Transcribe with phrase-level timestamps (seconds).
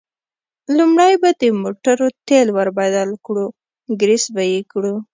[0.77, 3.45] لومړی به د موټرو تېل ور بدل کړو،
[3.99, 4.95] ګرېس به یې کړو.